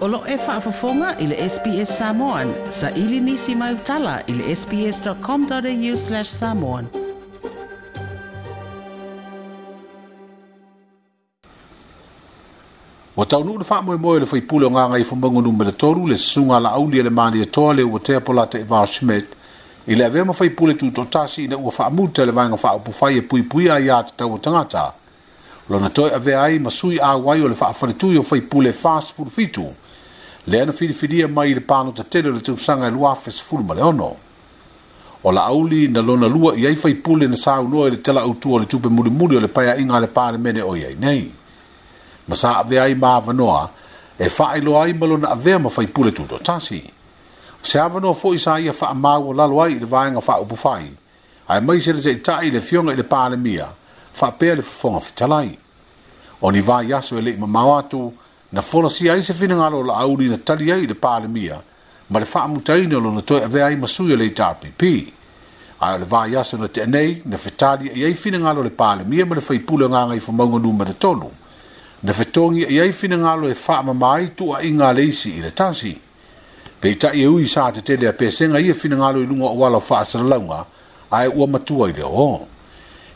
Olo 0.00 0.22
e 0.26 0.36
whaafafonga 0.36 1.18
i 1.18 1.26
le 1.26 1.36
SPS 1.48 1.98
Samoan. 1.98 2.54
Sa 2.70 2.90
ili 2.90 3.20
nisi 3.20 3.54
mai 3.54 3.74
utala 3.74 4.20
i 4.26 4.32
le 4.32 4.54
sps.com.au 4.56 5.96
slash 5.96 6.28
samoan. 6.30 6.86
Wa 13.16 13.26
tau 13.26 13.44
nuu 13.44 13.58
na 13.58 13.64
wha 13.68 13.82
moe 13.82 13.96
moe 13.96 14.16
le 14.20 14.24
whai 14.32 14.40
pule 14.40 14.66
o 14.66 14.70
ngangai 14.70 15.04
fo 15.04 15.16
mungo 15.16 15.40
nu 15.44 15.52
mele 15.52 15.72
toru 15.72 16.06
le 16.08 16.16
sunga 16.16 16.60
la 16.60 16.70
auli 16.70 16.98
ele 16.98 17.10
maani 17.10 17.42
e 17.42 17.44
toa 17.44 17.74
le 17.74 17.82
ua 17.82 17.98
tea 18.00 18.20
pola 18.20 18.46
te 18.46 18.58
Ivar 18.64 18.88
Schmidt. 18.88 19.28
I 19.86 19.94
le 19.94 20.04
avema 20.08 20.32
whai 20.32 20.48
pule 20.50 20.74
tu 20.80 20.90
to 20.92 21.04
tasi 21.04 21.44
ina 21.44 21.58
ua 21.60 21.72
wha 21.78 21.90
muta 21.90 22.24
le 22.24 22.32
vanga 22.32 22.56
wha 22.62 22.74
upufai 22.76 23.16
e 23.18 23.22
pui 23.22 23.42
pui 23.42 23.68
a 23.70 23.76
ia 23.78 24.02
te 24.02 24.12
tau 24.16 24.32
o 24.34 24.38
tangata. 24.38 24.94
Lona 25.68 25.90
toi 25.90 26.08
avea 26.10 26.40
ai 26.42 26.58
masui 26.58 26.96
a 27.00 27.16
wai 27.18 27.42
o 27.42 27.48
le 27.48 27.54
wha 27.60 27.68
afanitui 27.68 28.16
o 28.16 28.24
whai 28.30 28.40
pule 28.40 28.72
fast 28.72 29.12
food 29.12 29.28
fitu. 29.28 29.60
Lona 29.60 29.74
le 30.46 30.60
ana 30.62 30.72
filifilia 30.72 31.28
mai 31.28 31.52
le 31.54 31.60
pano 31.60 31.92
ta 31.92 32.02
tele 32.04 32.30
le 32.32 32.40
tausaga 32.40 32.86
e 32.86 32.90
lua 32.90 33.12
afe 33.12 33.30
sefulu 33.30 33.62
ma 33.62 33.74
le 33.74 33.82
ono 33.82 34.16
o 35.22 35.30
la 35.32 35.44
auli 35.44 35.88
na 35.88 36.00
lona 36.00 36.26
lua 36.26 36.54
i 36.56 36.64
ai 36.66 36.74
faipule 36.76 37.26
na 37.26 37.36
saunoa 37.36 37.88
e 37.88 37.90
le 37.90 38.00
talaautua 38.00 38.52
o 38.52 38.58
le 38.58 38.66
tupe 38.66 38.88
mulimuli 38.88 39.36
o 39.36 39.40
le 39.40 39.46
paiaʻiga 39.48 39.80
inga 39.80 40.00
le 40.00 40.06
palemene 40.06 40.62
o 40.62 40.74
iai 40.76 40.96
nei 40.98 41.30
ma 42.28 42.34
sa 42.34 42.56
avea 42.56 42.82
ai 42.84 42.94
ma 42.94 43.14
avanoa 43.16 43.70
e 44.18 44.28
faailoa 44.28 44.84
ai 44.84 44.92
ma 44.94 45.06
lona 45.06 45.28
avea 45.28 45.58
ma 45.58 45.68
faipule 45.68 46.12
tuto 46.12 46.38
tasi. 46.38 46.90
se 47.62 47.78
avanoa 47.78 48.14
foʻi 48.16 48.38
sa 48.38 48.56
ia 48.60 48.72
faamau 48.72 49.28
o 49.28 49.32
lalo 49.34 49.60
ai 49.62 49.72
i 49.72 49.78
le 49.78 49.84
vaega 49.86 50.20
faaupufai 50.20 50.90
ae 51.48 51.60
mai 51.60 51.80
se 51.82 51.92
le 51.92 52.00
taʻitaʻi 52.00 52.46
i 52.46 52.50
le 52.50 52.60
fioga 52.60 52.92
i 52.92 52.96
le 52.96 53.02
palemia 53.04 53.68
faapea 54.14 54.54
le 54.56 54.62
fofoga 54.62 55.00
fetalai 55.00 55.58
o 56.40 56.50
ni 56.50 56.60
vaiaso 56.62 57.18
e 57.18 57.20
leʻi 57.20 57.38
mamao 57.44 57.76
atu 57.78 58.12
na 58.52 58.62
folosi 58.62 59.08
ai 59.10 59.22
se 59.22 59.32
fina 59.32 59.54
ngalo 59.54 59.82
la 59.82 59.94
auri 59.94 60.26
na 60.28 60.36
tali 60.38 60.70
ai 60.72 60.86
de 60.86 60.94
pāle 60.94 61.28
mia, 61.30 61.60
ma 62.10 62.18
le 62.18 62.26
wha 62.30 62.42
amutai 62.44 62.86
ni 62.86 62.94
olona 62.94 63.20
toi 63.22 63.42
awe 63.44 63.62
ai 63.62 63.76
masuia 63.76 64.16
le 64.16 64.26
tāpipi. 64.32 65.12
Ai 65.80 65.98
le 66.00 66.04
vāi 66.04 66.34
aso 66.36 66.56
na 66.56 66.66
te 66.68 66.82
anei, 66.82 67.22
na 67.24 67.36
whetali 67.42 67.90
ai 67.94 68.02
ai 68.10 68.14
fina 68.14 68.38
ngalo 68.38 68.62
le 68.62 68.70
pāle 68.70 69.04
mia, 69.06 69.24
ma 69.26 69.34
le 69.36 69.40
fai 69.40 69.58
pule 69.60 69.86
ngā 69.86 70.02
ngai 70.10 70.18
fa 70.20 70.32
maunga 70.32 70.58
nū 70.60 70.72
mara 70.76 70.92
tonu. 70.92 71.30
Na 72.02 72.12
whetongi 72.12 72.66
ai 72.66 72.80
ai 72.80 72.92
fina 72.92 73.16
ngalo 73.16 73.48
e 73.48 73.54
wha 73.54 73.78
amamai 73.78 74.34
tua 74.34 74.58
i 74.66 74.72
ngā 74.74 74.90
leisi 74.96 75.36
i 75.38 75.42
le 75.42 75.52
tasi 75.52 75.94
pe 76.80 76.96
ta 76.96 77.10
i 77.12 77.22
e 77.22 77.26
ui 77.26 77.44
sā 77.44 77.70
te 77.72 77.82
tele 77.82 78.08
a 78.08 78.12
pēsenga 78.12 78.58
i 78.58 78.66
a 78.66 78.74
e 78.74 78.74
fina 78.76 78.96
ngalo 78.96 79.22
i 79.22 79.26
lunga 79.26 79.46
o 79.46 79.54
wala 79.62 79.78
wha 79.78 80.00
asara 80.00 80.24
launga, 80.24 80.64
ai 81.10 81.28
ua 81.32 81.46
matua 81.46 81.88
i 81.88 81.92
le 81.92 82.02
o. 82.02 82.46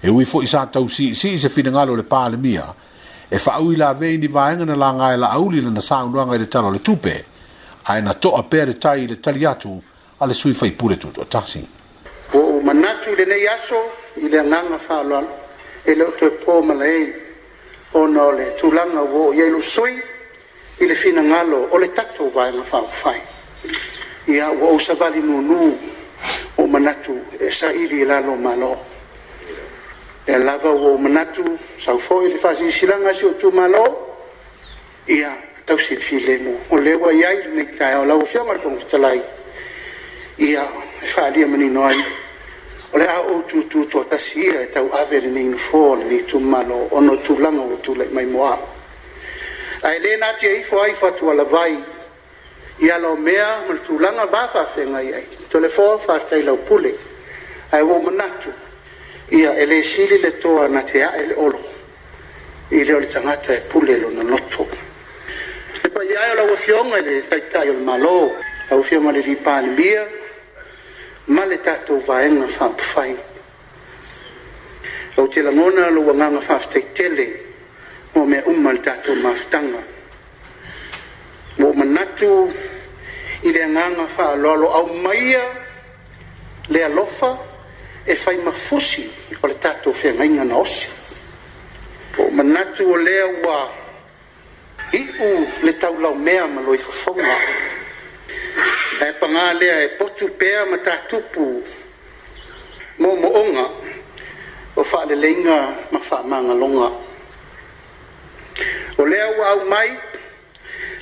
E 0.00 0.10
ui 0.10 0.24
fo 0.24 0.42
i 0.42 0.46
tau 0.70 0.86
si, 0.88 1.14
si 1.14 1.38
se 1.38 1.48
fina 1.48 1.70
ngalo 1.70 1.94
le 1.96 2.04
pāle 2.04 2.36
mia, 2.36 2.62
ma 2.64 2.82
e 3.34 3.38
fa'au 3.38 3.72
i 3.72 3.76
lavei 3.76 4.16
ni 4.16 4.28
vaega 4.28 4.64
na 4.64 4.76
lagae 4.76 5.16
la'auli 5.16 5.60
lana 5.60 5.80
saunoaga 5.80 6.36
i 6.36 6.38
le 6.38 6.46
talo 6.46 6.70
le 6.70 6.78
tupe 6.80 7.14
ae 7.82 8.00
na 8.00 8.14
to'a 8.14 8.42
pea 8.50 8.64
le 8.64 8.78
tai 8.78 9.02
i 9.04 9.06
le 9.08 9.18
tali 9.18 9.42
atu 9.46 9.70
a 10.20 10.24
le 10.26 10.34
sui 10.34 10.54
faipule 10.54 10.96
tuatuatasi 10.96 11.60
o 12.38 12.60
manatu 12.62 13.10
i 13.10 13.16
lenei 13.16 13.46
aso 13.48 13.80
i 14.22 14.28
le 14.28 14.38
fa 14.50 14.78
faaloalo 14.86 15.34
e 15.84 15.90
le 15.98 16.04
oto 16.04 16.24
e 16.26 16.32
pō 16.46 16.62
malaei 16.62 17.02
ona 18.00 18.22
o 18.22 18.30
le 18.38 18.54
tulaga 18.58 19.02
ua 19.02 19.22
o 19.26 19.32
iai 19.34 19.50
lusui 19.50 19.94
i 20.78 20.84
le 20.86 20.94
finagalo 20.94 21.58
o 21.74 21.78
le 21.78 21.88
tatou 21.92 22.30
fa 22.30 22.82
fai 23.02 23.20
ia 24.26 24.46
ua 24.50 24.68
ou 24.74 24.78
savali 24.80 25.18
nu 25.20 25.74
o 26.56 26.66
manatu 26.70 27.18
e 27.40 27.48
saʻili 27.50 27.98
i 27.98 28.02
e 28.02 28.04
lalo 28.06 28.36
malo 28.36 28.78
e 30.26 30.38
lava 30.38 30.70
ua 30.72 30.90
ou 30.92 30.98
manatu 30.98 31.44
sau 31.78 31.98
foʻi 31.98 32.32
le 32.32 32.38
faasilasilaga 32.38 33.12
si 33.14 33.26
o 33.26 33.34
tumālo 33.34 34.16
ia 35.06 35.30
tausilifilemo 35.66 36.52
o 36.70 36.76
lea 36.78 36.96
ua 36.96 37.12
iai 37.12 37.36
lenei 37.44 37.68
tae 37.76 37.94
o 38.00 38.04
lauafiaga 38.06 38.52
le 38.54 38.58
fogafetalai 38.58 39.22
ia 40.38 40.64
e 41.02 41.06
faaalia 41.06 41.46
manino 41.46 41.84
ai 41.84 42.00
o 42.92 42.96
le 42.98 43.06
a 43.08 43.18
outūtū 43.34 43.84
tuatasi 43.88 44.40
ia 44.46 44.62
e 44.62 44.66
tauave 44.70 45.20
lenei 45.20 45.44
nofo 45.44 45.90
o 45.90 45.94
lenei 45.96 46.22
tumālo 46.24 46.88
ona 46.90 47.16
tulaga 47.16 47.60
ua 47.60 47.76
tulaʻi 47.84 48.10
mai 48.12 48.24
moa 48.26 48.56
ae 49.82 49.98
lē 49.98 50.16
na 50.18 50.28
atu 50.32 50.46
ia 50.46 50.56
ifo 50.64 50.80
ai 50.82 50.94
faatualavai 50.94 51.78
ia 52.80 52.96
lao 52.98 53.16
mea 53.16 53.60
ma 53.68 53.74
le 53.74 53.80
tulaga 53.84 54.24
vafaafega 54.26 55.02
i 55.02 55.14
ai 55.14 55.26
tolefo 55.48 55.98
faafetai 55.98 56.42
laupule 56.42 56.94
ae 57.72 57.82
ua 57.82 58.00
manatu 58.02 58.63
ia 59.30 59.54
e 59.56 59.64
le 59.64 59.82
sili 59.82 60.18
le 60.20 60.36
toa 60.38 60.68
na 60.68 60.82
te 60.82 61.02
a 61.02 61.14
ele 61.16 61.34
olo 61.36 61.60
i 62.68 62.84
leo 62.84 62.98
le 62.98 63.06
tangata 63.06 63.52
e 63.54 63.60
pule 63.62 63.96
lo 63.98 64.10
na 64.10 64.22
noto 64.22 64.68
e 65.82 65.88
pa 65.88 66.02
iai 66.02 66.30
o 66.30 66.34
la 66.34 66.42
wafionga 66.42 67.00
le 67.00 67.26
taitai 67.28 67.68
o 67.68 67.72
le 67.72 67.78
malo 67.80 68.34
la 68.68 68.76
wafionga 68.76 69.12
le 69.12 69.20
ripa 69.22 69.60
le 69.60 69.68
bia 69.70 70.10
ma 71.26 71.44
le 71.46 71.60
tatou 71.60 71.98
vaenga 72.00 72.44
whapuwhai 72.60 73.16
au 75.16 75.28
te 75.28 75.40
la 75.42 75.50
ngona 75.52 75.88
lo 75.90 76.00
wanganga 76.02 76.40
whaftei 76.46 76.92
tele 76.92 77.40
mo 78.14 78.24
mea 78.26 78.42
umma 78.46 78.72
le 78.72 78.80
tatou 78.80 79.14
maftanga 79.14 79.82
mo 81.56 81.72
manatu 81.72 82.52
i 83.42 83.52
le 83.52 83.62
anganga 83.62 84.02
wha 84.16 84.30
alo 84.32 84.66
au 84.72 84.86
maia 85.00 85.40
le 86.68 86.84
alofa 86.84 86.84
le 86.84 86.84
alofa 87.30 87.52
e 88.06 88.16
fai 88.16 88.36
mafusi 88.36 89.10
o 89.42 89.46
le 89.46 89.54
tato 89.58 89.92
fia 89.92 90.12
ngainga 90.12 90.44
na 90.44 90.56
osi. 90.56 90.90
O 92.18 92.28
manatu 92.30 92.86
o 92.92 92.96
lea 92.96 93.26
ua 93.42 93.70
i 94.92 94.98
u 94.98 95.48
le 95.62 95.72
tau 95.76 95.98
lau 95.98 96.14
mea 96.14 96.44
ma 96.46 96.60
loi 96.60 96.76
fafonga. 96.78 97.36
E 99.00 99.12
panga 99.18 99.52
lea 99.54 99.82
e 99.84 99.88
potu 99.96 100.28
pea 100.36 100.64
ma 100.66 100.76
tatupu 100.78 101.62
mo 102.98 103.14
mo 103.16 103.28
onga 103.42 103.70
o 104.76 104.84
faa 104.84 105.06
le 105.06 105.14
leinga 105.16 105.88
ma 105.90 105.98
faa 105.98 106.22
maanga 106.22 106.52
longa. 106.54 106.90
O 108.98 109.04
lea 109.06 109.30
ua 109.38 109.48
au 109.48 109.64
mai 109.66 109.98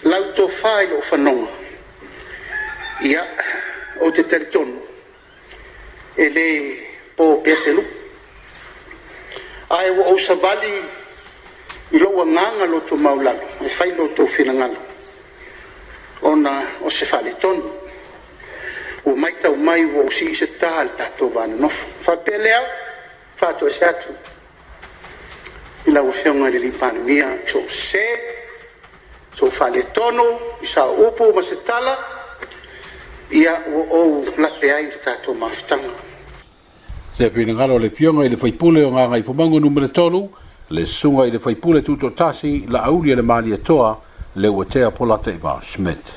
lau 0.03 0.23
tō 0.39 0.49
fai 0.49 0.87
lo 0.89 1.01
fanonga. 1.01 1.51
Ia 3.03 3.27
o 4.01 4.11
te 4.13 4.23
teritono. 4.23 4.79
Ele 6.15 6.82
po 7.17 7.41
pese 7.45 7.73
lu 7.73 7.83
ai 9.71 9.91
wo 9.97 10.03
o 10.13 10.17
savali 10.19 10.71
i 11.93 11.99
lo 12.01 12.09
wa 12.17 12.25
nganga 12.25 12.65
lo 12.67 12.81
to 12.85 12.97
maulalo 12.97 13.45
e 13.63 13.69
fai 13.69 13.93
lo 13.95 14.09
to 14.17 14.25
finangalo 14.27 14.77
ona 16.21 16.67
o 16.81 16.89
se 16.91 17.05
fali 17.05 17.35
ton 17.39 17.59
o 19.05 19.15
mai 19.17 19.35
tau 19.43 19.55
mai 19.57 19.85
wo 19.85 20.09
si 20.11 20.33
se 20.35 20.57
tal 20.57 20.89
ta 20.97 21.09
to 21.17 21.29
van 21.31 21.57
no 21.59 21.69
fa 21.69 22.17
pelea 22.17 22.61
fa 23.35 23.53
to 23.55 23.69
se 23.69 23.83
atu 23.85 24.13
i 25.91 25.91
la 25.93 26.01
wo 26.01 26.11
fiong 26.13 26.45
ari 26.47 26.59
limpan 26.63 26.97
mia 27.05 27.29
so 27.47 27.61
se 27.69 28.07
so 29.35 29.51
fali 29.51 29.83
tonu 29.93 30.41
i 30.63 30.67
sa 30.67 30.85
upu 30.89 31.33
ma 31.33 31.43
se 31.43 31.61
tala 31.63 31.95
ia 33.33 33.65
wo 33.73 33.81
o 33.89 34.01
la 34.37 34.49
pe 34.61 34.73
ai 34.73 34.89
ta 35.03 35.17
to 35.25 35.33
maftanga 35.35 36.11
te 37.31 37.47
ngalo 37.47 37.79
le 37.79 37.91
fionga 37.91 38.25
i 38.25 38.29
le 38.31 38.37
whaipule 38.41 38.83
o 38.83 38.91
ngā 38.91 39.05
ngai 39.13 39.23
whumangu 39.27 39.61
numere 39.61 39.89
tolu, 39.95 40.25
le 40.71 40.87
sunga 40.87 41.27
i 41.27 41.31
le 41.31 41.39
whaipule 41.45 41.83
tuto 41.83 42.11
tasi, 42.13 42.65
la 42.69 42.83
auri 42.83 43.11
e 43.11 43.15
le 43.15 43.23
maani 43.23 43.53
e 43.53 43.61
toa, 43.63 44.01
le 44.35 44.49
watea 44.49 44.91
polata 44.91 45.31
i 45.31 45.39
Schmidt. 45.63 46.13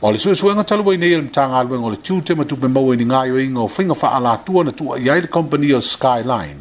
O 0.00 0.10
le 0.10 0.18
sui 0.18 0.34
suenga 0.34 0.62
bo 0.82 0.92
i 0.92 0.98
neile 0.98 1.16
e 1.22 1.22
mtanga 1.22 1.56
alueng 1.58 1.84
o 1.84 1.88
le 1.90 2.00
tiute 2.00 2.34
ma 2.34 2.44
tupe 2.44 2.66
mawe 2.68 2.96
ni 2.96 3.04
ngai 3.04 3.30
o 3.30 3.38
inga 3.38 3.60
o 3.60 3.66
fa 3.68 4.12
ala 4.12 4.36
tua 4.44 4.64
na 4.64 4.70
tua 4.72 4.98
iai 4.98 5.22
le 5.22 5.28
company 5.28 5.72
o 5.72 5.80
Skyline, 5.80 6.60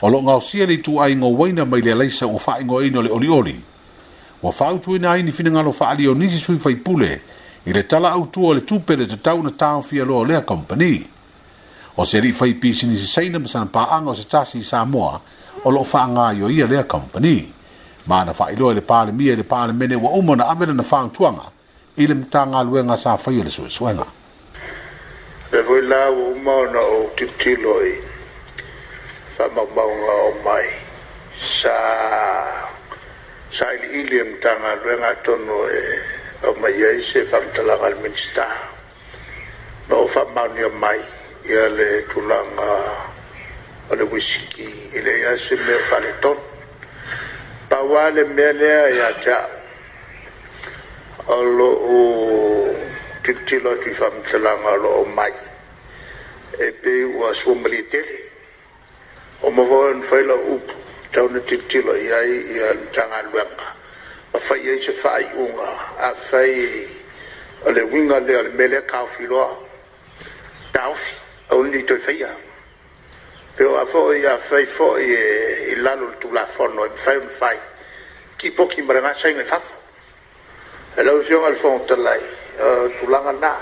o 0.00 0.08
lo 0.08 0.20
ngau 0.22 0.40
sia 0.40 0.66
le 0.66 0.80
tua 0.80 1.08
inga 1.08 1.26
o 1.26 1.30
waina 1.32 1.64
mai 1.64 1.80
le 1.80 1.94
leisa 1.94 2.26
o 2.26 2.40
wha 2.44 2.58
ingo 2.60 2.82
ino 2.82 3.00
le 3.00 3.10
olioli. 3.10 3.56
Wa 4.40 4.52
whautu 4.58 4.96
ina 4.96 5.10
ai 5.10 5.22
ni 5.22 5.30
ngalo 5.30 5.70
fa 5.72 5.90
ali 5.90 6.06
o 6.08 6.14
nisi 6.14 6.38
sui 6.38 6.56
whaipule, 6.60 7.20
i 7.64 7.72
le 7.72 7.86
tala 7.86 8.10
au 8.12 8.28
tuo 8.28 8.52
le 8.52 8.64
tupe 8.64 8.96
le 8.96 9.06
te 9.06 9.20
tau 9.20 9.40
na 9.42 9.50
tau 9.50 9.80
fia 9.82 10.04
loa 10.04 10.26
lea 10.26 10.40
Company 10.42 11.06
o 11.96 12.04
se 12.04 12.20
rifa 12.20 12.46
i 12.46 12.54
pisi 12.54 12.86
ni 12.86 12.96
se 12.96 13.06
seina 13.06 13.38
ma 13.38 13.46
sana 13.48 13.66
paanga 13.66 14.10
o 14.10 14.14
se 14.14 14.24
tasi 14.26 14.58
i 14.58 14.64
Samoa 14.64 15.20
o 15.64 15.70
lo 15.70 15.84
faa 15.84 16.06
ngā 16.08 16.26
yo 16.40 16.48
ia 16.48 16.66
lea 16.66 16.84
company. 16.84 17.52
Ma 18.06 18.24
na 18.24 18.32
faa 18.32 18.50
iloa 18.52 18.74
le 18.74 18.80
pāle 18.80 19.12
mia 19.12 19.36
le 19.36 19.42
pāle 19.44 19.76
mene 19.76 19.96
wa 19.96 20.10
umo 20.16 20.34
na 20.36 20.48
amena 20.48 20.72
na 20.72 20.82
faa 20.82 21.04
ntuanga 21.06 21.44
i 21.96 22.06
le 22.06 22.14
mta 22.14 22.46
ngā 22.48 22.64
luenga 22.64 22.96
sa 22.96 23.16
fai 23.16 23.42
le 23.44 23.50
sui 23.50 23.68
suenga. 23.68 24.06
E 25.52 25.60
voi 25.62 25.82
la 25.82 26.08
wa 26.10 26.28
umo 26.32 26.56
na 26.72 26.80
o 26.80 27.10
tiktilo 27.16 27.76
i 27.84 27.94
faa 29.36 29.48
mau 29.52 29.66
o 30.16 30.32
mai 30.44 30.68
sa 31.36 31.76
sa 33.52 33.66
ili 33.76 34.00
ili 34.00 34.16
e 34.18 34.24
mta 34.32 34.48
ngā 34.62 34.72
luenga 34.82 35.12
tono 35.24 35.60
e 35.68 35.80
o 36.48 36.54
mai 36.60 36.72
e 36.96 37.00
se 37.00 37.24
faa 37.28 37.44
mtala 37.44 37.76
ngā 37.82 37.92
minister 38.02 38.48
no 39.90 40.06
faa 40.08 40.24
mau 40.34 40.48
ni 40.56 40.64
o 40.64 40.72
mai 40.80 40.98
ia 41.42 41.68
le 41.74 42.02
tulaga 42.06 42.70
o 43.90 43.92
le 43.98 44.04
wisiki 44.14 44.68
i 44.94 44.98
le 45.02 45.12
ia 45.18 45.36
se 45.38 45.56
mea 45.58 45.78
faletol 45.90 46.38
pauā 47.68 48.10
le 48.14 48.22
mea 48.30 48.52
lea 48.54 48.84
iā 48.94 49.08
te 49.20 49.34
aʻu 51.26 51.34
o 51.34 51.54
loo 51.58 52.74
tilotilo 53.22 53.70
atu 53.74 53.90
i 53.90 53.94
faamatalaga 53.94 54.70
o 54.72 54.76
loo 54.86 55.04
mai 55.18 55.34
e 56.62 56.70
pei 56.82 57.04
ua 57.18 57.34
suamalietele 57.34 58.18
o 59.42 59.50
mafoana 59.50 60.02
faila 60.06 60.34
e 60.34 60.46
upu 60.54 60.74
tauna 61.10 61.40
tilotilo 61.40 61.94
i 61.98 62.06
ai 62.12 62.32
ia 62.56 62.74
le 62.78 62.86
tagaluega 62.94 63.66
ma 64.32 64.38
fai 64.38 64.62
ai 64.68 64.78
se 64.80 64.92
faaiʻuga 64.94 65.68
afai 66.10 66.54
o 67.66 67.70
le 67.74 67.82
uiga 67.90 68.20
lea 68.30 68.38
o 68.38 68.42
le 68.42 68.50
mea 68.54 68.68
lea 68.68 68.82
kaofiloa 68.86 69.50
taofi 70.72 71.31
only 71.52 71.82
to 71.84 71.96
fear 71.98 72.34
pe 73.56 73.62
o 73.64 73.76
afo 73.82 74.10
i 74.16 74.24
a 74.24 74.36
fai 74.38 74.66
fo 74.66 74.96
i 74.96 75.10
i 75.72 75.74
lalo 75.84 76.08
tu 76.18 76.30
la 76.32 76.44
fo 76.46 76.64
fai 76.94 77.16
un 77.18 77.28
fai 77.28 77.56
ki 78.36 78.50
po 78.56 78.66
ki 78.66 78.82
mbrenga 78.82 79.12
sai 79.14 79.34
me 79.34 79.44
fafo 79.44 79.74
e 80.96 81.02
la 81.04 81.12
usion 81.12 81.44
al 81.44 81.54
fon 81.54 81.84
talai 81.86 82.18
e, 82.56 82.64
tu 82.98 83.08
langa 83.10 83.32
na 83.32 83.52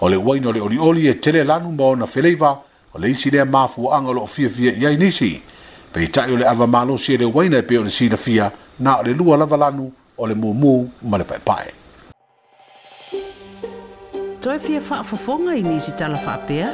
o 0.00 0.08
le 0.08 0.16
waino 0.16 0.50
le 0.52 0.60
oli 0.60 0.78
oli 0.78 1.08
e 1.08 1.14
tele 1.18 1.44
lanu 1.44 1.70
mo 1.72 1.94
na 1.94 2.06
feleiva 2.06 2.50
o 2.94 2.98
le 2.98 3.10
isi 3.10 3.30
lea 3.30 3.44
mafu 3.44 3.92
anga 3.92 4.12
lo 4.12 4.24
fia 4.26 4.48
fia 4.48 4.72
i 4.72 4.86
ai 4.86 5.42
pe 5.92 6.00
i 6.00 6.08
tae 6.08 6.32
o 6.32 6.36
le 6.36 6.46
ava 6.46 6.66
si 6.96 7.12
e 7.14 7.16
le 7.18 7.24
waina 7.24 7.58
e 7.58 7.62
pe 7.62 7.76
o 7.78 7.82
le 7.82 7.90
sina 7.90 8.50
na 8.80 8.98
o 8.98 9.02
le 9.02 9.12
lua 9.12 9.36
lava 9.36 9.56
lanu 9.56 9.92
o 10.16 10.24
le 10.26 10.34
mumu 10.34 10.90
ma 11.04 11.18
le 11.18 11.24
pae 11.24 11.38
pae 11.38 11.81
toi 14.42 14.58
fia 14.60 14.80
whaafafonga 14.90 15.54
i 15.54 15.62
nisi 15.62 15.92
tala 15.96 16.18
whaapea? 16.18 16.68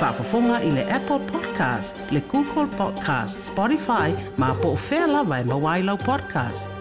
Whaafafonga 0.00 0.62
i 0.64 0.70
le 0.70 0.84
Apple 0.92 1.18
Podcast, 1.28 2.00
le 2.12 2.20
Google 2.32 2.66
Podcast, 2.78 3.46
Spotify, 3.50 4.08
ma 4.38 4.54
po 4.54 4.72
o 4.72 4.78
whea 4.90 5.06
lawa 5.06 5.40
i 5.40 5.44
mawailau 5.44 5.96
podcast. 5.98 6.79